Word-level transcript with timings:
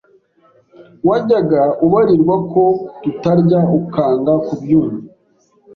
wajyaga 1.09 1.61
ubarirwa 1.85 2.35
ko 2.51 2.63
tutarya 3.01 3.59
ukanga 3.77 4.33
kubyumva 4.45 5.07